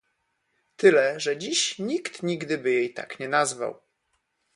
[0.77, 3.81] Tyle, że dziś nikt nigdy by jej tak nie nazwał